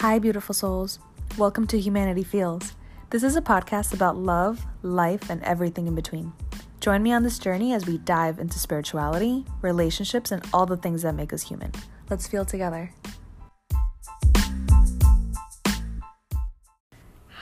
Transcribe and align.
Hi, 0.00 0.20
beautiful 0.20 0.54
souls. 0.54 1.00
Welcome 1.36 1.66
to 1.66 1.80
Humanity 1.80 2.22
Feels. 2.22 2.74
This 3.10 3.24
is 3.24 3.34
a 3.34 3.42
podcast 3.42 3.92
about 3.92 4.16
love, 4.16 4.64
life, 4.82 5.28
and 5.28 5.42
everything 5.42 5.88
in 5.88 5.96
between. 5.96 6.32
Join 6.78 7.02
me 7.02 7.12
on 7.12 7.24
this 7.24 7.36
journey 7.36 7.72
as 7.72 7.84
we 7.84 7.98
dive 7.98 8.38
into 8.38 8.60
spirituality, 8.60 9.44
relationships, 9.60 10.30
and 10.30 10.46
all 10.52 10.66
the 10.66 10.76
things 10.76 11.02
that 11.02 11.16
make 11.16 11.32
us 11.32 11.42
human. 11.42 11.72
Let's 12.08 12.28
feel 12.28 12.44
together. 12.44 12.92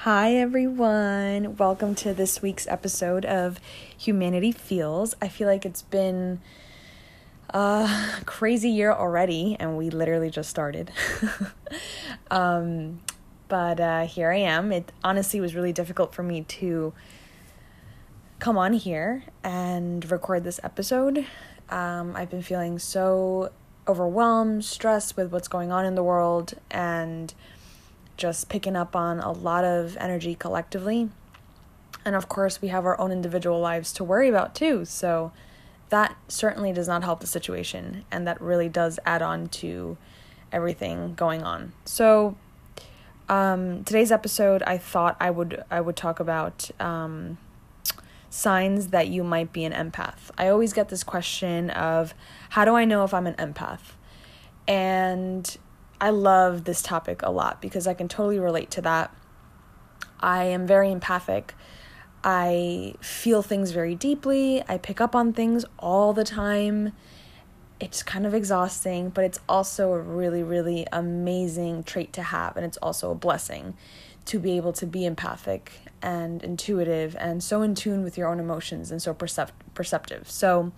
Hi, 0.04 0.32
everyone. 0.36 1.56
Welcome 1.58 1.94
to 1.96 2.14
this 2.14 2.40
week's 2.40 2.66
episode 2.68 3.26
of 3.26 3.60
Humanity 3.98 4.52
Feels. 4.52 5.14
I 5.20 5.28
feel 5.28 5.46
like 5.46 5.66
it's 5.66 5.82
been 5.82 6.40
a 7.50 7.88
crazy 8.26 8.70
year 8.70 8.92
already, 8.92 9.56
and 9.58 9.76
we 9.76 9.90
literally 9.90 10.30
just 10.30 10.50
started. 10.50 10.90
um, 12.30 13.00
but 13.48 13.80
uh, 13.80 14.06
here 14.06 14.30
I 14.30 14.38
am. 14.38 14.72
It 14.72 14.92
honestly 15.04 15.40
was 15.40 15.54
really 15.54 15.72
difficult 15.72 16.14
for 16.14 16.22
me 16.22 16.42
to 16.42 16.92
come 18.38 18.58
on 18.58 18.72
here 18.72 19.24
and 19.42 20.08
record 20.10 20.44
this 20.44 20.60
episode. 20.62 21.26
Um, 21.68 22.14
I've 22.16 22.30
been 22.30 22.42
feeling 22.42 22.78
so 22.78 23.50
overwhelmed, 23.88 24.64
stressed 24.64 25.16
with 25.16 25.32
what's 25.32 25.48
going 25.48 25.70
on 25.70 25.84
in 25.84 25.94
the 25.94 26.02
world, 26.02 26.54
and 26.70 27.32
just 28.16 28.48
picking 28.48 28.76
up 28.76 28.96
on 28.96 29.20
a 29.20 29.32
lot 29.32 29.64
of 29.64 29.96
energy 29.98 30.34
collectively. 30.34 31.08
And 32.04 32.14
of 32.14 32.28
course, 32.28 32.62
we 32.62 32.68
have 32.68 32.84
our 32.84 32.98
own 33.00 33.10
individual 33.10 33.60
lives 33.60 33.92
to 33.94 34.04
worry 34.04 34.28
about 34.28 34.54
too. 34.54 34.84
So 34.84 35.32
that 35.88 36.16
certainly 36.28 36.72
does 36.72 36.88
not 36.88 37.04
help 37.04 37.20
the 37.20 37.26
situation. 37.26 38.04
And 38.10 38.26
that 38.26 38.40
really 38.40 38.68
does 38.68 38.98
add 39.06 39.22
on 39.22 39.48
to 39.48 39.96
everything 40.52 41.14
going 41.14 41.42
on. 41.42 41.72
So 41.84 42.36
um, 43.28 43.84
today's 43.84 44.12
episode, 44.12 44.62
I 44.62 44.78
thought 44.78 45.16
I 45.20 45.30
would 45.30 45.62
I 45.70 45.80
would 45.80 45.96
talk 45.96 46.20
about 46.20 46.70
um, 46.80 47.38
signs 48.30 48.88
that 48.88 49.08
you 49.08 49.24
might 49.24 49.52
be 49.52 49.64
an 49.64 49.72
empath. 49.72 50.30
I 50.38 50.48
always 50.48 50.72
get 50.72 50.88
this 50.88 51.02
question 51.02 51.70
of 51.70 52.14
how 52.50 52.64
do 52.64 52.74
I 52.74 52.84
know 52.84 53.04
if 53.04 53.12
I'm 53.12 53.26
an 53.26 53.34
empath? 53.34 53.94
And 54.68 55.56
I 56.00 56.10
love 56.10 56.64
this 56.64 56.82
topic 56.82 57.22
a 57.22 57.30
lot 57.30 57.60
because 57.60 57.86
I 57.86 57.94
can 57.94 58.08
totally 58.08 58.38
relate 58.38 58.70
to 58.72 58.82
that. 58.82 59.14
I 60.20 60.44
am 60.44 60.66
very 60.66 60.90
empathic. 60.90 61.54
I 62.24 62.94
feel 63.00 63.42
things 63.42 63.70
very 63.70 63.94
deeply. 63.94 64.62
I 64.68 64.78
pick 64.78 65.00
up 65.00 65.14
on 65.14 65.32
things 65.32 65.64
all 65.78 66.12
the 66.12 66.24
time. 66.24 66.92
It's 67.78 68.02
kind 68.02 68.26
of 68.26 68.34
exhausting, 68.34 69.10
but 69.10 69.24
it's 69.24 69.38
also 69.48 69.92
a 69.92 70.00
really, 70.00 70.42
really 70.42 70.86
amazing 70.92 71.84
trait 71.84 72.12
to 72.14 72.22
have. 72.22 72.56
And 72.56 72.64
it's 72.64 72.78
also 72.78 73.10
a 73.10 73.14
blessing 73.14 73.74
to 74.26 74.38
be 74.38 74.56
able 74.56 74.72
to 74.72 74.86
be 74.86 75.04
empathic 75.04 75.72
and 76.02 76.42
intuitive 76.42 77.16
and 77.18 77.42
so 77.42 77.62
in 77.62 77.74
tune 77.74 78.02
with 78.02 78.18
your 78.18 78.28
own 78.28 78.40
emotions 78.40 78.90
and 78.90 79.00
so 79.00 79.14
percept- 79.14 79.52
perceptive. 79.74 80.28
So, 80.30 80.72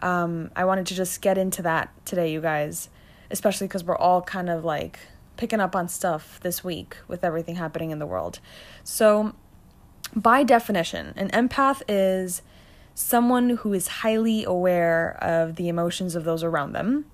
um, 0.00 0.50
I 0.54 0.66
wanted 0.66 0.86
to 0.88 0.94
just 0.94 1.22
get 1.22 1.38
into 1.38 1.62
that 1.62 1.90
today, 2.04 2.30
you 2.30 2.40
guys 2.42 2.90
especially 3.30 3.66
because 3.66 3.84
we're 3.84 3.96
all 3.96 4.22
kind 4.22 4.48
of 4.48 4.64
like 4.64 4.98
picking 5.36 5.60
up 5.60 5.76
on 5.76 5.88
stuff 5.88 6.40
this 6.40 6.64
week 6.64 6.96
with 7.08 7.24
everything 7.24 7.56
happening 7.56 7.90
in 7.90 7.98
the 7.98 8.06
world. 8.06 8.40
So, 8.84 9.34
by 10.14 10.42
definition, 10.42 11.12
an 11.16 11.30
empath 11.30 11.82
is 11.88 12.42
someone 12.94 13.50
who 13.50 13.74
is 13.74 13.88
highly 13.88 14.44
aware 14.44 15.18
of 15.20 15.56
the 15.56 15.68
emotions 15.68 16.14
of 16.14 16.24
those 16.24 16.42
around 16.42 16.72
them 16.72 17.04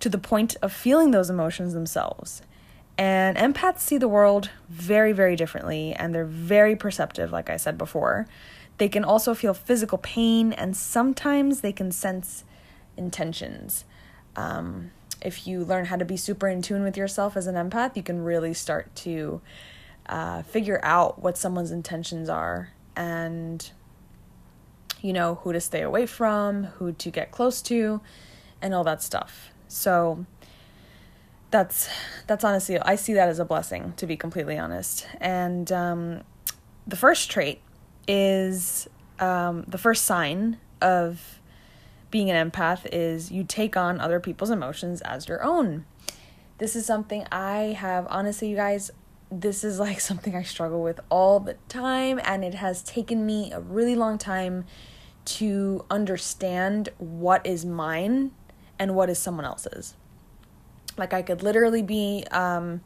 to 0.00 0.08
the 0.08 0.18
point 0.18 0.56
of 0.62 0.72
feeling 0.72 1.10
those 1.10 1.30
emotions 1.30 1.74
themselves. 1.74 2.42
And 2.96 3.36
empaths 3.36 3.80
see 3.80 3.98
the 3.98 4.06
world 4.06 4.50
very, 4.68 5.12
very 5.12 5.34
differently, 5.34 5.92
and 5.92 6.14
they're 6.14 6.24
very 6.24 6.76
perceptive, 6.76 7.32
like 7.32 7.50
I 7.50 7.56
said 7.56 7.76
before. 7.76 8.28
They 8.78 8.88
can 8.88 9.04
also 9.04 9.34
feel 9.34 9.54
physical 9.54 9.98
pain, 9.98 10.52
and 10.52 10.76
sometimes 10.76 11.60
they 11.60 11.72
can 11.72 11.90
sense 11.90 12.44
intentions. 12.96 13.84
Um, 14.36 14.92
if 15.20 15.46
you 15.46 15.64
learn 15.64 15.86
how 15.86 15.96
to 15.96 16.04
be 16.04 16.16
super 16.16 16.48
in 16.48 16.62
tune 16.62 16.84
with 16.84 16.96
yourself 16.96 17.36
as 17.36 17.48
an 17.48 17.56
empath, 17.56 17.96
you 17.96 18.02
can 18.02 18.22
really 18.22 18.54
start 18.54 18.94
to 18.96 19.40
uh, 20.08 20.42
figure 20.42 20.80
out 20.82 21.22
what 21.22 21.38
someone's 21.38 21.70
intentions 21.70 22.28
are 22.28 22.70
and 22.96 23.70
you 25.00 25.12
know 25.12 25.36
who 25.36 25.52
to 25.52 25.60
stay 25.60 25.82
away 25.82 26.06
from, 26.06 26.64
who 26.64 26.92
to 26.92 27.10
get 27.10 27.30
close 27.30 27.60
to, 27.62 28.00
and 28.62 28.74
all 28.74 28.84
that 28.84 29.02
stuff. 29.02 29.50
So 29.68 30.24
that's 31.50 31.88
that's 32.26 32.42
honestly 32.42 32.78
I 32.78 32.96
see 32.96 33.12
that 33.14 33.28
as 33.28 33.38
a 33.38 33.44
blessing 33.44 33.92
to 33.96 34.06
be 34.06 34.16
completely 34.16 34.58
honest. 34.58 35.06
And 35.20 35.70
um, 35.70 36.22
the 36.86 36.96
first 36.96 37.30
trait 37.30 37.60
is 38.08 38.88
um, 39.18 39.64
the 39.68 39.78
first 39.78 40.04
sign 40.04 40.58
of 40.80 41.40
being 42.10 42.30
an 42.30 42.50
empath 42.50 42.86
is 42.92 43.32
you 43.32 43.42
take 43.42 43.76
on 43.76 44.00
other 44.00 44.20
people's 44.20 44.50
emotions 44.50 45.00
as 45.00 45.26
your 45.26 45.42
own. 45.42 45.84
This 46.58 46.76
is 46.76 46.86
something 46.86 47.26
I 47.32 47.76
have, 47.76 48.06
honestly, 48.08 48.48
you 48.48 48.54
guys, 48.54 48.92
this 49.40 49.64
is 49.64 49.78
like 49.78 50.00
something 50.10 50.34
I 50.34 50.42
struggle 50.42 50.82
with 50.82 51.00
all 51.10 51.40
the 51.40 51.54
time, 51.68 52.20
and 52.24 52.44
it 52.44 52.54
has 52.54 52.82
taken 52.82 53.26
me 53.26 53.52
a 53.52 53.60
really 53.60 53.94
long 53.94 54.18
time 54.18 54.64
to 55.24 55.84
understand 55.90 56.90
what 56.98 57.46
is 57.46 57.64
mine 57.64 58.32
and 58.78 58.94
what 58.94 59.08
is 59.08 59.18
someone 59.18 59.44
else's. 59.44 59.94
Like, 60.96 61.12
I 61.12 61.22
could 61.22 61.42
literally 61.42 61.82
be, 61.82 62.24
um, 62.30 62.82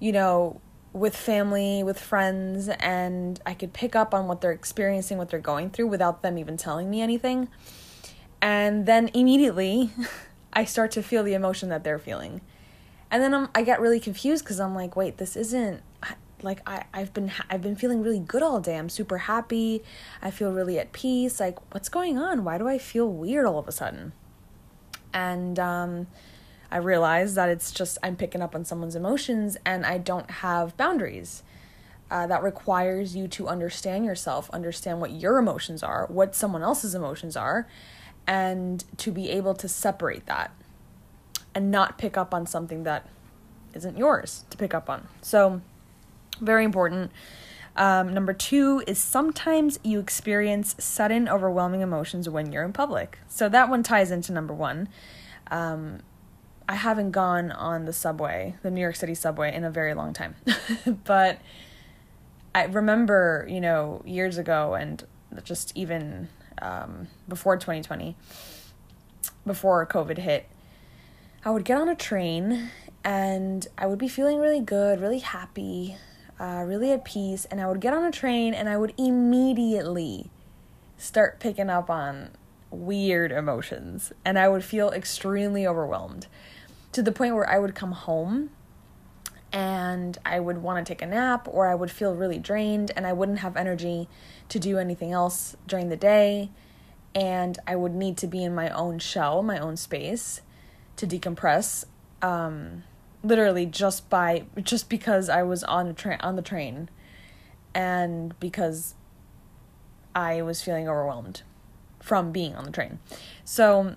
you 0.00 0.12
know, 0.12 0.60
with 0.92 1.14
family, 1.14 1.82
with 1.82 2.00
friends, 2.00 2.68
and 2.68 3.40
I 3.44 3.54
could 3.54 3.72
pick 3.72 3.94
up 3.94 4.14
on 4.14 4.26
what 4.26 4.40
they're 4.40 4.52
experiencing, 4.52 5.18
what 5.18 5.28
they're 5.28 5.38
going 5.38 5.70
through 5.70 5.88
without 5.88 6.22
them 6.22 6.38
even 6.38 6.56
telling 6.56 6.90
me 6.90 7.00
anything. 7.00 7.48
And 8.40 8.86
then 8.86 9.08
immediately 9.14 9.90
I 10.52 10.64
start 10.64 10.90
to 10.92 11.02
feel 11.02 11.22
the 11.22 11.34
emotion 11.34 11.68
that 11.68 11.84
they're 11.84 11.98
feeling. 11.98 12.40
And 13.10 13.22
then 13.22 13.34
I'm, 13.34 13.48
I 13.54 13.62
get 13.62 13.80
really 13.80 14.00
confused 14.00 14.44
because 14.44 14.60
I'm 14.60 14.74
like, 14.74 14.96
wait, 14.96 15.16
this 15.16 15.36
isn't 15.36 15.82
like 16.42 16.60
I, 16.66 16.84
I've 16.92 17.12
been 17.12 17.32
I've 17.50 17.62
been 17.62 17.76
feeling 17.76 18.02
really 18.02 18.20
good 18.20 18.42
all 18.42 18.60
day. 18.60 18.76
I'm 18.76 18.88
super 18.88 19.18
happy. 19.18 19.82
I 20.22 20.30
feel 20.30 20.52
really 20.52 20.78
at 20.78 20.92
peace. 20.92 21.40
Like, 21.40 21.58
what's 21.72 21.88
going 21.88 22.18
on? 22.18 22.44
Why 22.44 22.58
do 22.58 22.68
I 22.68 22.78
feel 22.78 23.08
weird 23.08 23.46
all 23.46 23.58
of 23.58 23.68
a 23.68 23.72
sudden? 23.72 24.12
And 25.12 25.58
um, 25.58 26.06
I 26.70 26.78
realize 26.78 27.34
that 27.34 27.48
it's 27.48 27.72
just 27.72 27.98
I'm 28.02 28.16
picking 28.16 28.42
up 28.42 28.54
on 28.54 28.64
someone's 28.64 28.94
emotions 28.94 29.56
and 29.64 29.86
I 29.86 29.98
don't 29.98 30.30
have 30.30 30.76
boundaries. 30.76 31.42
Uh, 32.10 32.26
that 32.26 32.42
requires 32.42 33.14
you 33.14 33.28
to 33.28 33.48
understand 33.48 34.06
yourself, 34.06 34.48
understand 34.50 34.98
what 34.98 35.10
your 35.10 35.36
emotions 35.36 35.82
are, 35.82 36.06
what 36.06 36.34
someone 36.34 36.62
else's 36.62 36.94
emotions 36.94 37.36
are, 37.36 37.68
and 38.26 38.82
to 38.96 39.10
be 39.10 39.28
able 39.28 39.52
to 39.54 39.68
separate 39.68 40.24
that 40.24 40.50
and 41.58 41.72
not 41.72 41.98
pick 41.98 42.16
up 42.16 42.32
on 42.32 42.46
something 42.46 42.84
that 42.84 43.04
isn't 43.74 43.98
yours 43.98 44.44
to 44.48 44.56
pick 44.56 44.72
up 44.72 44.88
on. 44.88 45.08
So, 45.22 45.60
very 46.40 46.64
important. 46.64 47.10
Um, 47.74 48.14
number 48.14 48.32
two 48.32 48.84
is 48.86 48.96
sometimes 48.98 49.80
you 49.82 49.98
experience 49.98 50.76
sudden, 50.78 51.28
overwhelming 51.28 51.80
emotions 51.80 52.28
when 52.28 52.52
you're 52.52 52.62
in 52.62 52.72
public. 52.72 53.18
So, 53.26 53.48
that 53.48 53.68
one 53.68 53.82
ties 53.82 54.12
into 54.12 54.30
number 54.30 54.54
one. 54.54 54.88
Um, 55.50 56.02
I 56.68 56.76
haven't 56.76 57.10
gone 57.10 57.50
on 57.50 57.86
the 57.86 57.92
subway, 57.92 58.54
the 58.62 58.70
New 58.70 58.80
York 58.80 58.94
City 58.94 59.16
subway, 59.16 59.52
in 59.52 59.64
a 59.64 59.70
very 59.70 59.94
long 59.94 60.12
time. 60.12 60.36
but 61.04 61.40
I 62.54 62.66
remember, 62.66 63.44
you 63.50 63.60
know, 63.60 64.00
years 64.06 64.38
ago 64.38 64.74
and 64.74 65.02
just 65.42 65.76
even 65.76 66.28
um, 66.62 67.08
before 67.26 67.56
2020, 67.56 68.14
before 69.44 69.84
COVID 69.86 70.18
hit, 70.18 70.48
I 71.48 71.50
would 71.50 71.64
get 71.64 71.78
on 71.78 71.88
a 71.88 71.94
train 71.94 72.68
and 73.02 73.66
I 73.78 73.86
would 73.86 73.98
be 73.98 74.06
feeling 74.06 74.38
really 74.38 74.60
good, 74.60 75.00
really 75.00 75.20
happy, 75.20 75.96
uh, 76.38 76.62
really 76.66 76.92
at 76.92 77.06
peace. 77.06 77.46
And 77.46 77.58
I 77.58 77.66
would 77.66 77.80
get 77.80 77.94
on 77.94 78.04
a 78.04 78.12
train 78.12 78.52
and 78.52 78.68
I 78.68 78.76
would 78.76 78.92
immediately 78.98 80.30
start 80.98 81.40
picking 81.40 81.70
up 81.70 81.88
on 81.88 82.32
weird 82.70 83.32
emotions 83.32 84.12
and 84.26 84.38
I 84.38 84.46
would 84.46 84.62
feel 84.62 84.90
extremely 84.90 85.66
overwhelmed 85.66 86.26
to 86.92 87.00
the 87.02 87.12
point 87.12 87.34
where 87.34 87.48
I 87.48 87.58
would 87.58 87.74
come 87.74 87.92
home 87.92 88.50
and 89.50 90.18
I 90.26 90.40
would 90.40 90.58
want 90.58 90.86
to 90.86 90.92
take 90.92 91.00
a 91.00 91.06
nap 91.06 91.48
or 91.50 91.66
I 91.66 91.74
would 91.74 91.90
feel 91.90 92.14
really 92.14 92.38
drained 92.38 92.90
and 92.94 93.06
I 93.06 93.14
wouldn't 93.14 93.38
have 93.38 93.56
energy 93.56 94.06
to 94.50 94.58
do 94.58 94.76
anything 94.76 95.12
else 95.12 95.56
during 95.66 95.88
the 95.88 95.96
day 95.96 96.50
and 97.14 97.58
I 97.66 97.74
would 97.74 97.94
need 97.94 98.18
to 98.18 98.26
be 98.26 98.44
in 98.44 98.54
my 98.54 98.68
own 98.68 98.98
shell, 98.98 99.42
my 99.42 99.58
own 99.58 99.78
space 99.78 100.42
to 100.98 101.06
decompress 101.06 101.84
um 102.22 102.82
literally 103.22 103.66
just 103.66 104.08
by 104.08 104.44
just 104.62 104.88
because 104.88 105.28
I 105.28 105.42
was 105.42 105.64
on 105.64 105.88
a 105.88 105.92
train 105.92 106.18
on 106.20 106.36
the 106.36 106.42
train 106.42 106.88
and 107.74 108.38
because 108.40 108.94
I 110.14 110.42
was 110.42 110.62
feeling 110.62 110.88
overwhelmed 110.88 111.42
from 112.00 112.32
being 112.32 112.54
on 112.54 112.64
the 112.64 112.70
train. 112.70 112.98
So 113.44 113.96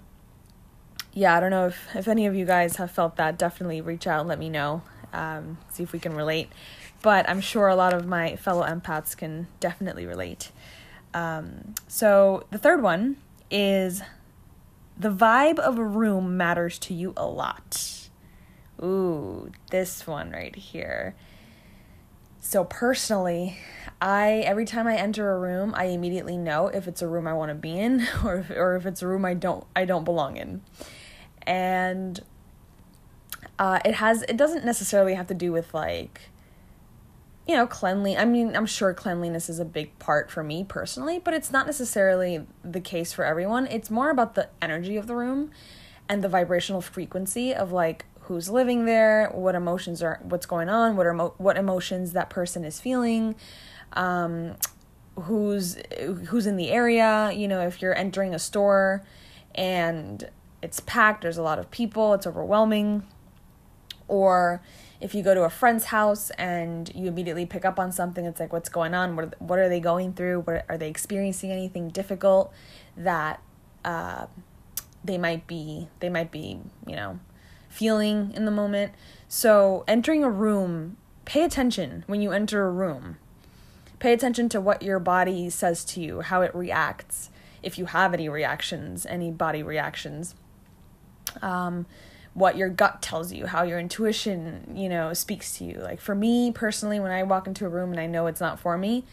yeah, 1.13 1.35
I 1.35 1.39
don't 1.39 1.51
know 1.51 1.67
if 1.67 1.95
if 1.95 2.07
any 2.07 2.25
of 2.25 2.35
you 2.35 2.45
guys 2.45 2.77
have 2.77 2.91
felt 2.91 3.15
that, 3.17 3.37
definitely 3.37 3.81
reach 3.81 4.07
out 4.07 4.21
and 4.21 4.29
let 4.29 4.39
me 4.39 4.49
know 4.49 4.81
um, 5.13 5.57
see 5.69 5.83
if 5.83 5.91
we 5.93 5.99
can 5.99 6.15
relate. 6.15 6.49
But 7.01 7.27
I'm 7.29 7.41
sure 7.41 7.67
a 7.67 7.75
lot 7.75 7.93
of 7.93 8.07
my 8.07 8.35
fellow 8.35 8.65
empaths 8.65 9.17
can 9.17 9.47
definitely 9.59 10.05
relate. 10.05 10.51
Um, 11.13 11.75
so 11.87 12.45
the 12.51 12.57
third 12.57 12.81
one 12.81 13.17
is 13.49 14.01
the 15.01 15.09
vibe 15.09 15.57
of 15.57 15.79
a 15.79 15.83
room 15.83 16.37
matters 16.37 16.77
to 16.77 16.93
you 16.93 17.11
a 17.17 17.25
lot. 17.25 18.07
Ooh, 18.83 19.51
this 19.71 20.05
one 20.05 20.29
right 20.29 20.55
here. 20.55 21.15
So 22.39 22.63
personally, 22.65 23.57
I 23.99 24.43
every 24.45 24.65
time 24.65 24.85
I 24.85 24.95
enter 24.95 25.31
a 25.31 25.39
room, 25.39 25.73
I 25.75 25.85
immediately 25.85 26.37
know 26.37 26.67
if 26.67 26.87
it's 26.87 27.01
a 27.01 27.07
room 27.07 27.25
I 27.27 27.33
want 27.33 27.49
to 27.49 27.55
be 27.55 27.79
in 27.79 28.07
or 28.23 28.37
if, 28.37 28.51
or 28.51 28.75
if 28.75 28.85
it's 28.85 29.01
a 29.01 29.07
room 29.07 29.25
I 29.25 29.33
don't 29.33 29.65
I 29.75 29.85
don't 29.85 30.03
belong 30.03 30.37
in. 30.37 30.61
And 31.47 32.19
uh, 33.57 33.79
it 33.83 33.95
has 33.95 34.21
it 34.23 34.37
doesn't 34.37 34.65
necessarily 34.65 35.15
have 35.15 35.27
to 35.27 35.33
do 35.33 35.51
with 35.51 35.73
like 35.73 36.29
you 37.51 37.57
know, 37.57 37.67
cleanly. 37.67 38.15
I 38.15 38.23
mean, 38.23 38.55
I'm 38.55 38.65
sure 38.65 38.93
cleanliness 38.93 39.49
is 39.49 39.59
a 39.59 39.65
big 39.65 39.99
part 39.99 40.31
for 40.31 40.41
me 40.41 40.63
personally, 40.63 41.19
but 41.19 41.33
it's 41.33 41.51
not 41.51 41.65
necessarily 41.65 42.47
the 42.63 42.79
case 42.79 43.11
for 43.11 43.25
everyone. 43.25 43.67
It's 43.67 43.91
more 43.91 44.09
about 44.09 44.35
the 44.35 44.47
energy 44.61 44.95
of 44.95 45.05
the 45.05 45.17
room 45.17 45.51
and 46.07 46.23
the 46.23 46.29
vibrational 46.29 46.79
frequency 46.79 47.53
of 47.53 47.73
like 47.73 48.05
who's 48.21 48.49
living 48.49 48.85
there, 48.85 49.29
what 49.33 49.53
emotions 49.53 50.01
are 50.01 50.21
what's 50.23 50.45
going 50.45 50.69
on, 50.69 50.95
what 50.95 51.05
are 51.05 51.13
what 51.13 51.57
emotions 51.57 52.13
that 52.13 52.29
person 52.29 52.63
is 52.63 52.79
feeling, 52.79 53.35
um, 53.91 54.55
who's 55.23 55.77
who's 56.29 56.47
in 56.47 56.55
the 56.55 56.69
area, 56.71 57.33
you 57.33 57.49
know, 57.49 57.59
if 57.67 57.81
you're 57.81 57.97
entering 57.97 58.33
a 58.33 58.39
store 58.39 59.03
and 59.53 60.29
it's 60.61 60.79
packed, 60.79 61.23
there's 61.23 61.37
a 61.37 61.43
lot 61.43 61.59
of 61.59 61.69
people, 61.69 62.13
it's 62.13 62.25
overwhelming 62.25 63.03
or 64.07 64.61
if 65.01 65.15
you 65.15 65.23
go 65.23 65.33
to 65.33 65.43
a 65.43 65.49
friend's 65.49 65.85
house 65.85 66.29
and 66.31 66.93
you 66.93 67.07
immediately 67.07 67.45
pick 67.45 67.65
up 67.65 67.79
on 67.79 67.91
something 67.91 68.23
it's 68.25 68.39
like 68.39 68.53
what's 68.53 68.69
going 68.69 68.93
on? 68.93 69.15
What, 69.15 69.41
what 69.41 69.57
are 69.57 69.67
they 69.67 69.79
going 69.79 70.13
through? 70.13 70.41
What, 70.41 70.63
are 70.69 70.77
they 70.77 70.87
experiencing 70.87 71.51
anything 71.51 71.89
difficult 71.89 72.53
that 72.95 73.41
uh, 73.83 74.27
they 75.03 75.17
might 75.17 75.47
be 75.47 75.87
they 75.99 76.09
might 76.09 76.31
be 76.31 76.59
you 76.85 76.95
know 76.95 77.19
feeling 77.67 78.31
in 78.35 78.45
the 78.45 78.51
moment? 78.51 78.93
So 79.27 79.83
entering 79.87 80.23
a 80.23 80.29
room 80.29 80.97
pay 81.25 81.43
attention 81.43 82.03
when 82.07 82.21
you 82.21 82.31
enter 82.31 82.65
a 82.67 82.71
room. 82.71 83.17
Pay 83.97 84.13
attention 84.13 84.49
to 84.49 84.61
what 84.61 84.81
your 84.81 84.99
body 84.99 85.49
says 85.49 85.83
to 85.85 86.01
you 86.01 86.21
how 86.21 86.41
it 86.41 86.53
reacts 86.55 87.31
if 87.63 87.77
you 87.77 87.85
have 87.85 88.13
any 88.13 88.29
reactions 88.29 89.05
any 89.07 89.31
body 89.31 89.63
reactions. 89.63 90.35
Um, 91.41 91.87
what 92.33 92.55
your 92.55 92.69
gut 92.69 93.01
tells 93.01 93.33
you, 93.33 93.45
how 93.45 93.63
your 93.63 93.79
intuition, 93.79 94.73
you 94.73 94.87
know, 94.87 95.13
speaks 95.13 95.57
to 95.57 95.65
you. 95.65 95.75
Like 95.75 95.99
for 95.99 96.15
me 96.15 96.51
personally, 96.51 96.99
when 96.99 97.11
I 97.11 97.23
walk 97.23 97.47
into 97.47 97.65
a 97.65 97.69
room 97.69 97.91
and 97.91 97.99
I 97.99 98.07
know 98.07 98.27
it's 98.27 98.39
not 98.39 98.59
for 98.59 98.77
me, 98.77 99.03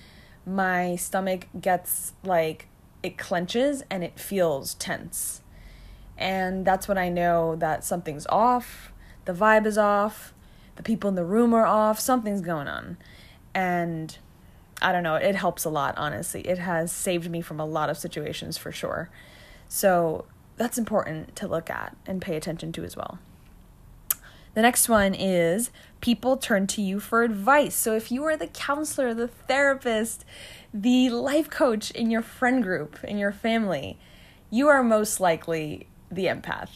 my 0.47 0.97
stomach 0.97 1.47
gets 1.61 2.13
like 2.23 2.69
it 3.03 3.19
clenches 3.19 3.83
and 3.91 4.05
it 4.05 4.19
feels 4.19 4.75
tense. 4.75 5.43
And 6.17 6.65
that's 6.65 6.89
when 6.89 6.99
I 6.99 7.09
know 7.09 7.57
that 7.57 7.85
something's 7.85 8.27
off, 8.29 8.93
the 9.25 9.33
vibe 9.33 9.67
is 9.67 9.79
off, 9.79 10.33
the 10.77 10.83
people 10.83 11.09
in 11.09 11.15
the 11.17 11.25
room 11.25 11.55
are 11.55 11.67
off, 11.67 12.01
something's 12.01 12.41
going 12.41 12.69
on. 12.69 12.99
And 13.55 14.17
I 14.81 14.93
don't 14.93 15.03
know, 15.03 15.17
it 15.17 15.35
helps 15.35 15.65
a 15.65 15.71
lot, 15.71 15.95
honestly. 15.97 16.43
It 16.43 16.59
has 16.59 16.93
saved 16.93 17.31
me 17.31 17.41
from 17.41 17.59
a 17.59 17.67
lot 17.67 17.91
of 17.91 17.99
situations 17.99 18.57
for 18.57 18.71
sure. 18.71 19.11
So 19.69 20.25
that's 20.59 20.79
important 20.79 21.35
to 21.37 21.47
look 21.49 21.71
at 21.71 21.97
and 22.07 22.21
pay 22.21 22.37
attention 22.37 22.73
to 22.73 22.85
as 22.85 22.97
well. 22.97 23.19
The 24.55 24.63
next 24.63 24.89
one 24.89 25.15
is 25.15 25.71
people 26.01 26.37
turn 26.37 26.67
to 26.69 26.83
you 26.83 26.99
for 26.99 27.23
advice. 27.23 27.77
So 27.77 27.95
if 27.95 28.11
you 28.11 28.25
are 28.25 28.37
the 28.37 28.49
counselor, 28.49 29.15
the 29.15 29.29
therapist, 29.29 30.25
the 30.75 31.11
life 31.11 31.49
coach 31.49 31.91
in 31.93 32.11
your 32.11 32.23
friend 32.23 32.63
group, 32.63 33.03
in 33.05 33.19
your 33.19 33.31
family, 33.33 33.99
you 34.51 34.67
are 34.69 34.83
most 34.83 35.21
likely 35.21 35.87
the 36.11 36.25
empath. 36.27 36.71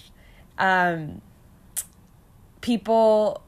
Um, 0.58 1.22
people 2.60 3.42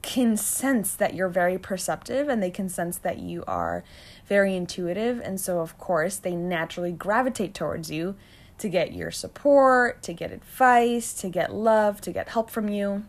can 0.00 0.36
sense 0.36 0.94
that 0.94 1.14
you're 1.14 1.28
very 1.28 1.58
perceptive 1.58 2.28
and 2.28 2.42
they 2.42 2.50
can 2.50 2.68
sense 2.68 2.98
that 2.98 3.18
you 3.18 3.42
are 3.46 3.84
very 4.26 4.54
intuitive. 4.54 5.20
And 5.20 5.40
so, 5.40 5.60
of 5.60 5.78
course, 5.78 6.16
they 6.16 6.34
naturally 6.34 6.92
gravitate 6.92 7.54
towards 7.54 7.90
you 7.90 8.14
to 8.58 8.68
get 8.68 8.92
your 8.92 9.10
support, 9.10 10.02
to 10.02 10.12
get 10.12 10.30
advice, 10.32 11.12
to 11.14 11.28
get 11.28 11.52
love, 11.52 12.00
to 12.02 12.12
get 12.12 12.28
help 12.28 12.50
from 12.50 12.68
you. 12.68 13.04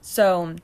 So 0.00 0.56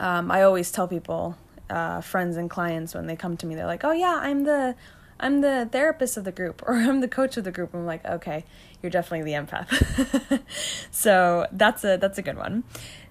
um, 0.00 0.30
I 0.30 0.42
always 0.42 0.70
tell 0.72 0.88
people, 0.88 1.36
uh, 1.70 2.00
friends 2.00 2.36
and 2.36 2.50
clients, 2.50 2.94
when 2.94 3.06
they 3.06 3.16
come 3.16 3.36
to 3.38 3.46
me, 3.46 3.54
they're 3.54 3.66
like, 3.66 3.84
"Oh 3.84 3.92
yeah, 3.92 4.18
I'm 4.20 4.44
the 4.44 4.74
I'm 5.18 5.40
the 5.40 5.68
therapist 5.70 6.16
of 6.16 6.24
the 6.24 6.32
group 6.32 6.62
or 6.66 6.74
I'm 6.74 7.00
the 7.00 7.08
coach 7.08 7.36
of 7.36 7.44
the 7.44 7.52
group." 7.52 7.74
I'm 7.74 7.86
like, 7.86 8.04
"Okay, 8.04 8.44
you're 8.82 8.90
definitely 8.90 9.30
the 9.32 9.38
empath." 9.38 10.42
so 10.90 11.46
that's 11.52 11.84
a 11.84 11.96
that's 11.96 12.18
a 12.18 12.22
good 12.22 12.36
one. 12.36 12.64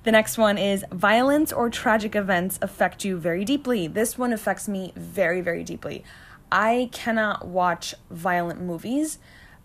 The 0.03 0.11
next 0.11 0.37
one 0.37 0.57
is 0.57 0.85
violence 0.91 1.51
or 1.51 1.69
tragic 1.69 2.15
events 2.15 2.59
affect 2.61 3.03
you 3.03 3.17
very 3.17 3.43
deeply. 3.43 3.87
This 3.87 4.17
one 4.17 4.33
affects 4.33 4.67
me 4.67 4.93
very 4.95 5.41
very 5.41 5.63
deeply. 5.63 6.03
I 6.51 6.89
cannot 6.91 7.47
watch 7.47 7.95
violent 8.09 8.61
movies. 8.61 9.17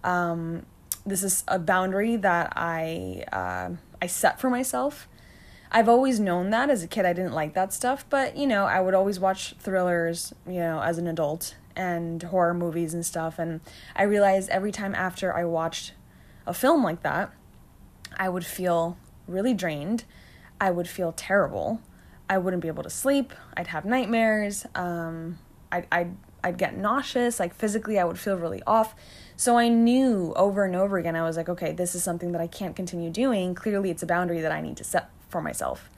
Um, 0.04 0.66
this 1.06 1.22
is 1.22 1.44
a 1.48 1.58
boundary 1.58 2.16
that 2.16 2.52
I 2.56 3.24
uh, 3.32 3.70
I 4.00 4.06
set 4.06 4.40
for 4.40 4.50
myself. 4.50 5.08
I've 5.72 5.88
always 5.88 6.18
known 6.18 6.50
that 6.50 6.68
as 6.68 6.82
a 6.82 6.88
kid 6.88 7.04
I 7.04 7.12
didn't 7.12 7.32
like 7.32 7.54
that 7.54 7.72
stuff, 7.72 8.04
but 8.10 8.36
you 8.36 8.46
know, 8.46 8.64
I 8.64 8.80
would 8.80 8.94
always 8.94 9.20
watch 9.20 9.54
thrillers, 9.58 10.34
you 10.46 10.58
know, 10.58 10.80
as 10.80 10.98
an 10.98 11.06
adult 11.06 11.54
and 11.76 12.22
horror 12.24 12.52
movies 12.52 12.92
and 12.92 13.06
stuff 13.06 13.38
and 13.38 13.60
I 13.94 14.02
realized 14.02 14.50
every 14.50 14.72
time 14.72 14.94
after 14.94 15.34
I 15.34 15.44
watched 15.44 15.92
a 16.46 16.52
film 16.52 16.82
like 16.82 17.02
that, 17.02 17.32
I 18.16 18.28
would 18.28 18.44
feel 18.44 18.98
really 19.28 19.54
drained. 19.54 20.04
I 20.60 20.70
would 20.70 20.88
feel 20.88 21.12
terrible. 21.12 21.80
I 22.28 22.38
wouldn't 22.38 22.62
be 22.62 22.68
able 22.68 22.82
to 22.82 22.90
sleep. 22.90 23.32
I'd 23.56 23.68
have 23.68 23.84
nightmares. 23.84 24.66
Um, 24.74 25.38
I'd, 25.72 25.86
I'd, 25.90 26.16
I'd 26.42 26.58
get 26.58 26.76
nauseous. 26.76 27.40
Like 27.40 27.54
physically, 27.54 27.98
I 27.98 28.04
would 28.04 28.18
feel 28.18 28.36
really 28.36 28.62
off. 28.66 28.94
So 29.36 29.56
I 29.56 29.68
knew 29.68 30.32
over 30.36 30.64
and 30.64 30.76
over 30.76 30.98
again, 30.98 31.16
I 31.16 31.22
was 31.22 31.36
like, 31.36 31.48
okay, 31.48 31.72
this 31.72 31.94
is 31.94 32.02
something 32.02 32.32
that 32.32 32.40
I 32.40 32.46
can't 32.46 32.76
continue 32.76 33.10
doing. 33.10 33.54
Clearly, 33.54 33.90
it's 33.90 34.02
a 34.02 34.06
boundary 34.06 34.40
that 34.40 34.52
I 34.52 34.60
need 34.60 34.76
to 34.78 34.84
set 34.84 35.10
for 35.28 35.40
myself. 35.40 35.88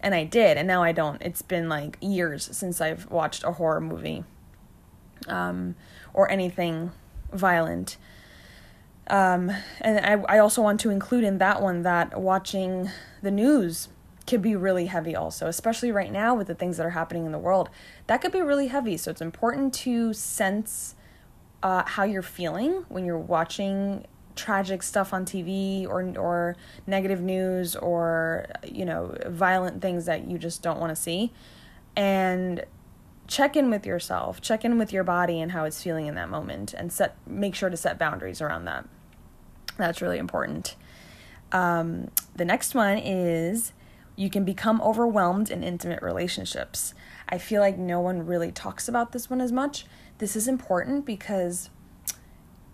And 0.00 0.14
I 0.14 0.24
did, 0.24 0.56
and 0.56 0.68
now 0.68 0.82
I 0.82 0.92
don't. 0.92 1.20
It's 1.22 1.42
been 1.42 1.68
like 1.68 1.96
years 2.00 2.48
since 2.52 2.80
I've 2.80 3.10
watched 3.10 3.42
a 3.44 3.52
horror 3.52 3.80
movie 3.80 4.24
um, 5.26 5.74
or 6.14 6.30
anything 6.30 6.92
violent. 7.32 7.96
Um, 9.08 9.50
and 9.80 10.04
I, 10.04 10.36
I 10.36 10.38
also 10.38 10.62
want 10.62 10.80
to 10.80 10.90
include 10.90 11.24
in 11.24 11.38
that 11.38 11.62
one 11.62 11.82
that 11.82 12.20
watching 12.20 12.90
the 13.22 13.30
news 13.30 13.88
could 14.26 14.42
be 14.42 14.56
really 14.56 14.86
heavy, 14.86 15.14
also, 15.14 15.46
especially 15.46 15.92
right 15.92 16.10
now 16.10 16.34
with 16.34 16.48
the 16.48 16.54
things 16.54 16.76
that 16.76 16.86
are 16.86 16.90
happening 16.90 17.26
in 17.26 17.32
the 17.32 17.38
world. 17.38 17.70
That 18.06 18.20
could 18.20 18.32
be 18.32 18.40
really 18.40 18.66
heavy. 18.68 18.96
So 18.96 19.10
it's 19.10 19.20
important 19.20 19.72
to 19.74 20.12
sense 20.12 20.94
uh, 21.62 21.84
how 21.86 22.04
you're 22.04 22.22
feeling 22.22 22.84
when 22.88 23.04
you're 23.04 23.18
watching 23.18 24.06
tragic 24.36 24.82
stuff 24.82 25.14
on 25.14 25.24
TV 25.24 25.88
or 25.88 26.02
or 26.18 26.56
negative 26.86 27.20
news 27.20 27.74
or 27.74 28.46
you 28.64 28.84
know 28.84 29.16
violent 29.26 29.80
things 29.80 30.04
that 30.04 30.28
you 30.28 30.38
just 30.38 30.62
don't 30.62 30.78
want 30.78 30.94
to 30.94 30.96
see 30.96 31.32
and 31.96 32.64
check 33.26 33.56
in 33.56 33.70
with 33.70 33.86
yourself 33.86 34.40
check 34.42 34.62
in 34.62 34.78
with 34.78 34.92
your 34.92 35.02
body 35.02 35.40
and 35.40 35.52
how 35.52 35.64
it's 35.64 35.82
feeling 35.82 36.06
in 36.06 36.14
that 36.14 36.28
moment 36.28 36.74
and 36.74 36.92
set 36.92 37.16
make 37.26 37.54
sure 37.54 37.70
to 37.70 37.76
set 37.76 37.98
boundaries 37.98 38.42
around 38.42 38.66
that 38.66 38.86
that's 39.78 40.02
really 40.02 40.18
important 40.18 40.76
um, 41.52 42.10
the 42.34 42.44
next 42.44 42.74
one 42.74 42.98
is 42.98 43.72
you 44.16 44.30
can 44.30 44.44
become 44.44 44.80
overwhelmed 44.80 45.50
in 45.50 45.62
intimate 45.62 46.02
relationships 46.02 46.94
i 47.28 47.38
feel 47.38 47.60
like 47.60 47.78
no 47.78 48.00
one 48.00 48.26
really 48.26 48.50
talks 48.50 48.88
about 48.88 49.12
this 49.12 49.30
one 49.30 49.40
as 49.40 49.52
much 49.52 49.86
this 50.18 50.34
is 50.34 50.48
important 50.48 51.04
because 51.04 51.70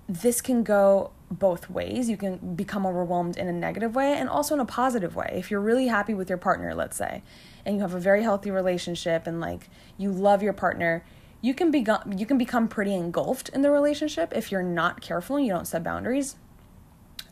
this 0.09 0.41
can 0.41 0.63
go 0.63 1.11
both 1.31 1.71
ways. 1.71 2.09
You 2.09 2.17
can 2.17 2.55
become 2.55 2.87
overwhelmed 2.87 3.37
in 3.37 3.49
a 3.49 3.53
negative 3.53 3.95
way 3.95 4.13
and 4.15 4.29
also 4.29 4.55
in 4.55 4.61
a 4.61 4.67
positive 4.67 5.17
way. 5.17 5.33
If 5.35 5.51
you're 5.51 5.61
really 5.61 5.87
happy 5.87 6.15
with 6.15 6.29
your 6.29 6.39
partner, 6.39 6.75
let's 6.75 6.97
say, 6.97 7.23
and 7.65 7.77
you 7.77 7.83
have 7.83 7.95
a 7.95 8.01
very 8.01 8.23
healthy 8.23 8.51
relationship 8.51 9.27
and 9.27 9.41
like 9.41 9.69
you 9.97 10.11
love 10.11 10.43
your 10.43 10.53
partner, 10.53 11.05
you 11.41 11.55
can 11.55 11.71
be 11.71 11.85
you 12.17 12.27
can 12.27 12.39
become 12.39 12.69
pretty 12.69 12.95
engulfed 12.95 13.49
in 13.49 13.63
the 13.63 13.71
relationship 13.71 14.33
if 14.35 14.53
you're 14.53 14.63
not 14.63 15.01
careful 15.01 15.37
and 15.37 15.47
you 15.47 15.53
don't 15.53 15.67
set 15.67 15.83
boundaries. 15.83 16.37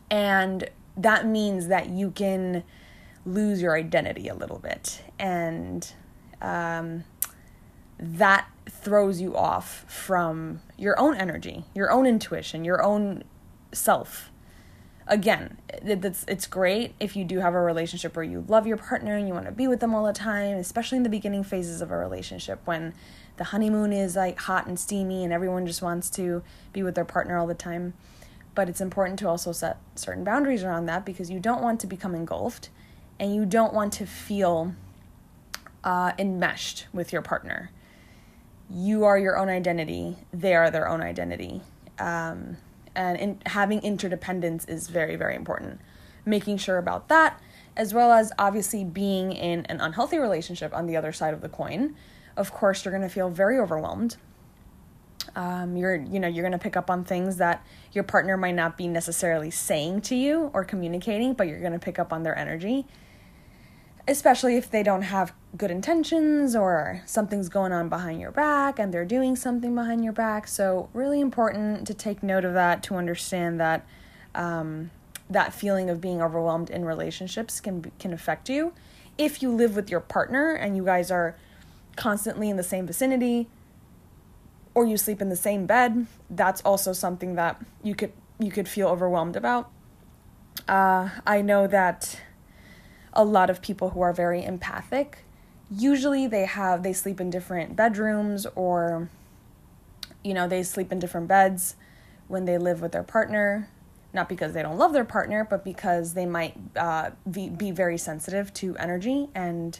And 0.09 0.69
that 0.97 1.25
means 1.25 1.67
that 1.67 1.89
you 1.89 2.11
can 2.11 2.63
lose 3.25 3.61
your 3.61 3.75
identity 3.75 4.27
a 4.27 4.33
little 4.33 4.59
bit 4.59 5.01
and 5.19 5.93
um, 6.41 7.03
that 7.99 8.47
throws 8.69 9.21
you 9.21 9.35
off 9.35 9.85
from 9.87 10.59
your 10.77 10.99
own 10.99 11.15
energy, 11.15 11.65
your 11.75 11.91
own 11.91 12.05
intuition, 12.05 12.65
your 12.65 12.81
own 12.83 13.23
self 13.71 14.31
again, 15.11 15.57
it's 15.69 16.23
it's 16.27 16.47
great 16.47 16.95
if 16.99 17.15
you 17.15 17.25
do 17.25 17.39
have 17.39 17.53
a 17.53 17.59
relationship 17.59 18.15
where 18.15 18.23
you 18.23 18.45
love 18.47 18.65
your 18.65 18.77
partner 18.77 19.15
and 19.15 19.27
you 19.27 19.33
want 19.33 19.45
to 19.45 19.51
be 19.51 19.67
with 19.67 19.81
them 19.81 19.93
all 19.93 20.05
the 20.05 20.13
time, 20.13 20.57
especially 20.57 20.97
in 20.97 21.03
the 21.03 21.09
beginning 21.09 21.43
phases 21.43 21.81
of 21.81 21.91
a 21.91 21.97
relationship 21.97 22.61
when 22.65 22.93
the 23.37 23.45
honeymoon 23.45 23.91
is 23.91 24.15
like 24.15 24.39
hot 24.39 24.67
and 24.67 24.79
steamy 24.79 25.23
and 25.23 25.33
everyone 25.33 25.67
just 25.67 25.81
wants 25.81 26.09
to 26.11 26.41
be 26.71 26.81
with 26.81 26.95
their 26.95 27.05
partner 27.05 27.37
all 27.37 27.45
the 27.45 27.53
time. 27.53 27.93
But 28.55 28.69
it's 28.69 28.81
important 28.81 29.19
to 29.19 29.27
also 29.27 29.51
set 29.51 29.77
certain 29.95 30.23
boundaries 30.23 30.63
around 30.63 30.85
that 30.87 31.05
because 31.05 31.29
you 31.29 31.39
don't 31.39 31.61
want 31.61 31.79
to 31.81 31.87
become 31.87 32.15
engulfed 32.15 32.69
and 33.21 33.35
you 33.35 33.45
don't 33.45 33.71
want 33.71 33.93
to 33.93 34.05
feel 34.07 34.73
uh, 35.83 36.11
enmeshed 36.17 36.87
with 36.91 37.13
your 37.13 37.21
partner. 37.21 37.69
You 38.67 39.05
are 39.05 39.17
your 39.17 39.37
own 39.37 39.47
identity, 39.47 40.17
they 40.33 40.55
are 40.55 40.71
their 40.71 40.89
own 40.89 41.01
identity. 41.01 41.61
Um, 41.99 42.57
and 42.95 43.19
in, 43.19 43.41
having 43.45 43.79
interdependence 43.83 44.65
is 44.65 44.87
very, 44.87 45.15
very 45.15 45.35
important. 45.35 45.79
Making 46.25 46.57
sure 46.57 46.79
about 46.79 47.09
that, 47.09 47.39
as 47.77 47.93
well 47.93 48.11
as 48.11 48.31
obviously 48.39 48.83
being 48.83 49.31
in 49.31 49.65
an 49.67 49.79
unhealthy 49.79 50.17
relationship 50.17 50.73
on 50.73 50.87
the 50.87 50.97
other 50.97 51.13
side 51.13 51.33
of 51.33 51.41
the 51.41 51.49
coin. 51.49 51.95
Of 52.35 52.51
course, 52.51 52.83
you're 52.83 52.91
going 52.91 53.07
to 53.07 53.13
feel 53.13 53.29
very 53.29 53.59
overwhelmed. 53.59 54.17
Um, 55.35 55.77
you're, 55.77 55.95
you 55.95 56.19
know, 56.19 56.27
you're 56.27 56.43
going 56.43 56.53
to 56.53 56.57
pick 56.57 56.75
up 56.75 56.89
on 56.89 57.03
things 57.03 57.37
that 57.37 57.63
your 57.93 58.03
partner 58.03 58.35
might 58.35 58.55
not 58.55 58.77
be 58.77 58.87
necessarily 58.87 59.51
saying 59.51 60.01
to 60.01 60.15
you 60.15 60.49
or 60.53 60.63
communicating, 60.63 61.33
but 61.33 61.47
you're 61.47 61.59
going 61.59 61.73
to 61.73 61.79
pick 61.79 61.99
up 61.99 62.11
on 62.11 62.23
their 62.23 62.37
energy 62.37 62.87
especially 64.07 64.57
if 64.57 64.69
they 64.69 64.83
don't 64.83 65.03
have 65.03 65.33
good 65.57 65.71
intentions 65.71 66.55
or 66.55 67.01
something's 67.05 67.49
going 67.49 67.71
on 67.71 67.89
behind 67.89 68.19
your 68.19 68.31
back 68.31 68.79
and 68.79 68.93
they're 68.93 69.05
doing 69.05 69.35
something 69.35 69.75
behind 69.75 70.03
your 70.03 70.13
back. 70.13 70.47
So, 70.47 70.89
really 70.93 71.19
important 71.19 71.85
to 71.87 71.93
take 71.93 72.23
note 72.23 72.45
of 72.45 72.53
that 72.53 72.83
to 72.83 72.95
understand 72.95 73.59
that 73.59 73.85
um, 74.33 74.91
that 75.29 75.53
feeling 75.53 75.89
of 75.89 76.01
being 76.01 76.21
overwhelmed 76.21 76.69
in 76.69 76.85
relationships 76.85 77.59
can 77.59 77.91
can 77.99 78.13
affect 78.13 78.49
you. 78.49 78.73
If 79.17 79.41
you 79.41 79.51
live 79.51 79.75
with 79.75 79.89
your 79.89 79.99
partner 79.99 80.53
and 80.53 80.75
you 80.75 80.85
guys 80.85 81.11
are 81.11 81.35
constantly 81.95 82.49
in 82.49 82.57
the 82.57 82.63
same 82.63 82.87
vicinity 82.87 83.49
or 84.73 84.85
you 84.85 84.97
sleep 84.97 85.21
in 85.21 85.29
the 85.29 85.35
same 85.35 85.65
bed, 85.65 86.07
that's 86.29 86.61
also 86.61 86.93
something 86.93 87.35
that 87.35 87.61
you 87.83 87.93
could 87.93 88.13
you 88.39 88.51
could 88.51 88.67
feel 88.67 88.87
overwhelmed 88.87 89.35
about. 89.35 89.69
Uh, 90.67 91.09
I 91.25 91.41
know 91.41 91.67
that 91.67 92.19
a 93.13 93.23
lot 93.23 93.49
of 93.49 93.61
people 93.61 93.91
who 93.91 94.01
are 94.01 94.13
very 94.13 94.43
empathic. 94.43 95.19
Usually 95.69 96.27
they 96.27 96.45
have 96.45 96.83
they 96.83 96.93
sleep 96.93 97.19
in 97.19 97.29
different 97.29 97.75
bedrooms 97.75 98.45
or 98.55 99.09
you 100.23 100.33
know 100.33 100.47
they 100.47 100.63
sleep 100.63 100.91
in 100.91 100.99
different 100.99 101.27
beds 101.27 101.75
when 102.27 102.45
they 102.45 102.57
live 102.57 102.81
with 102.81 102.91
their 102.91 103.03
partner. 103.03 103.69
Not 104.13 104.27
because 104.27 104.53
they 104.53 104.61
don't 104.61 104.77
love 104.77 104.93
their 104.93 105.05
partner 105.05 105.45
but 105.49 105.63
because 105.63 106.13
they 106.13 106.25
might 106.25 106.57
uh, 106.75 107.11
be, 107.29 107.49
be 107.49 107.71
very 107.71 107.97
sensitive 107.97 108.53
to 108.55 108.75
energy 108.77 109.29
and 109.33 109.79